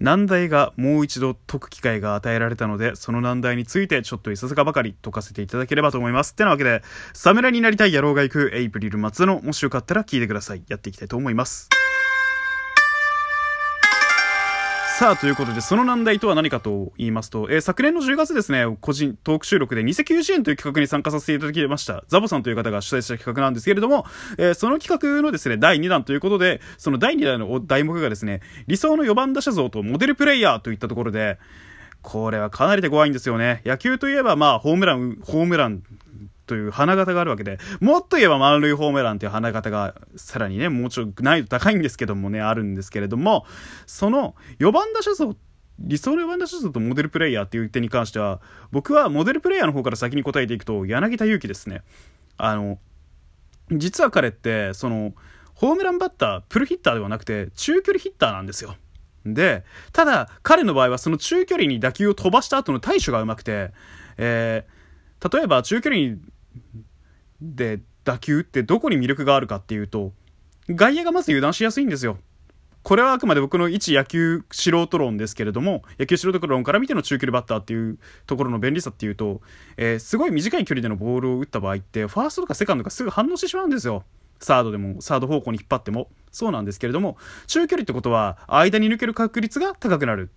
[0.00, 6.32] 難題がもう一度解く機会が与えられたので、その難題についてちょっといささかばかり解かせていただければと思います。
[6.32, 10.62] ってなわけで、侍になりたい野郎が行くエイプリル松の、もしよかったら聞いてください。
[10.68, 11.68] やっていきたいと思います。
[14.96, 22.04] さあ、ということで、その難題とは何かと言いますと、えー、昨年の10月ですね、個人トーク収録で2090円という企画に参加させていただきました。
[22.06, 24.06] ザボさんという方が主催した企画なんですけれども、
[24.38, 31.40] えー、その企画のですね、第2弾ということで、その第2弾の題目がですね、理想の4番打者像とモデルプレイヤーといったところで、
[32.02, 33.62] これはかなりで怖いんですよね。
[33.64, 35.82] 野球といえば、まあ、ホームラン、ホームラン、
[36.46, 43.46] という花形があるわけで、もっと言えば満塁ホームランという花形が、さらにね、もうちょっと難易度高いんですけどもね、あるんですけれども、
[43.86, 45.34] その4番打者像
[45.78, 48.40] 理想の4番打者像とモデルプレイヤーっていう点に関しては、
[48.70, 51.82] 僕はモデルプレイヤーの方から先に答えていくと、柳田悠岐ですね。
[52.36, 52.78] あの、
[53.70, 55.14] 実は彼って、その、
[55.54, 58.76] ホームランバッター、プルヒッターではなくて、中距離ヒッターなんですよ。
[59.26, 63.72] で、ただ、彼の場合はその中距離に打球を飛ばした後の対処がうまくて、
[64.16, 66.18] えー、例えば中距離に
[67.40, 70.12] で打球ってどこに魅力があるかっていうと、
[70.68, 72.18] 外野がまず油断しやすいんですよ。
[72.82, 79.40] これはあくまで僕の一野球素人論ですけれども、野球素人論から見ての中距離バッターっていうところの便利さっていうと、
[79.78, 84.04] えー、すごい短い距離でのボールを打った場合って、ファーストとかセカンドがすぐ反応してしまうんですよ。
[84.38, 86.10] サードでも、サード方向に引っ張っても。
[86.30, 87.16] そうなんですけれども、
[87.46, 90.30] 中距離ってことは、間に抜ける確率が高くなる。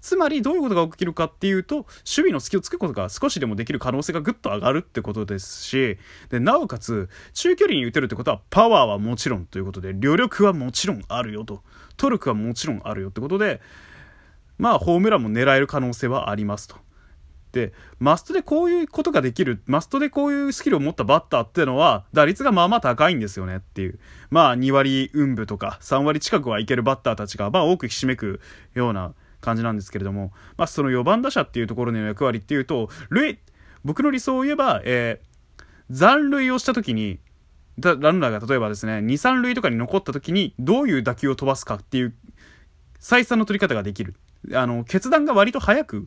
[0.00, 5.98] つまりどういうことが起きるかっていうと守備の隙をつくことが少しでもできる可能性がぐっと上がるってことですし
[6.30, 11.62] でなおかつ中距離に打てるってことはパワーはもちろんということで旅力はもちろんあるよと
[11.96, 13.60] トルクはもちろんあるよってことで
[14.58, 16.76] まあホームランも狙える可能性はありますと。
[17.52, 23.98] でマストでこういうことができるマストでこういうスキルを持ったバッターっていうのは打率がまあまあ高いんですよねっていう
[24.30, 28.40] まあ2割運部とか3割近くはいけるバッターたちがまあ多くひしめく
[28.74, 32.90] ような感じなんですけれども、まあ、その4番打者っていうところの役割っていうと、
[33.84, 37.18] 僕の理想を言えば、えー、残塁をした時に、
[37.78, 42.14] ランナーが例えばですね、2、3塁とかに残った時に、どういう打球を飛ばすかっていう、
[43.00, 44.14] 採算の取り方ができる。
[44.52, 46.06] あの、決断が割と早く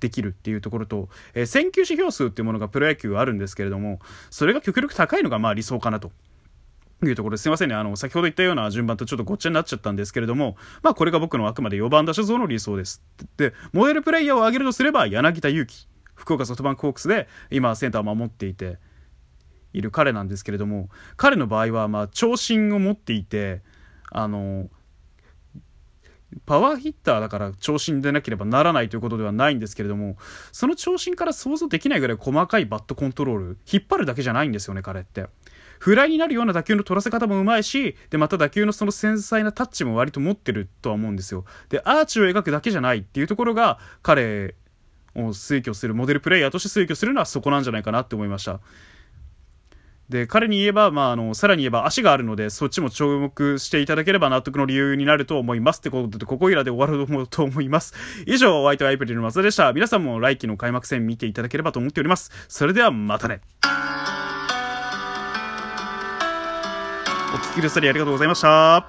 [0.00, 6.10] できるっていうところと、えー、選球指標数っていうものがプロ野球あるんですけれども、それが極力高いのがまあ理想かなと。
[7.06, 7.74] いうところですいませんね。
[7.74, 13.02] あの、先ほど言ったような順番とちょっとごっちゃになっちゃったんですけれども、まあこれが僕のあくまで4番打者像の理想です。
[13.36, 15.88] で、モデルプレイヤーを挙げるとすれば、柳田悠岐。
[16.18, 18.78] 福岡ソフトバンクホークスで今センターを守っていて
[19.72, 23.62] いる彼なんですけれども、彼の場合はまあ長身を持っていて、
[24.10, 24.68] あの、
[26.44, 30.16] パワーヒッターだから長身でなければならないということではないんですけれども、
[30.52, 35.26] その長身から想像できないぐらい細かいバットコントロール、引っ張るだけじゃないんですよね、彼って。
[35.78, 41.44] フライになるような打球の取らせ方もうまいし、で、また打球のその繊細なタッチも割と持ってるとは思うんですよ。
[41.68, 44.54] で、アーチを描くだけじゃないっていうところが、彼
[45.14, 48.60] を推挙する、モデルプレイヤーとして推挙するのはそこなんじゃないかなって思いました。
[50.08, 55.80] で、彼に言えば、まあ、あの、さらに言えば足があるので、そっちも注目していただければ納得の理由になると思います。
[55.80, 57.94] ってことで、ここいらで終わると思います。
[58.26, 59.72] 以上、ホワイトアイプリルの松田でした。
[59.74, 62.30] 皆さんも来季の開幕戦見ていただければと思っております。
[62.48, 63.42] それではまたね。
[67.58, 68.88] 聞きくださりありがとうございました。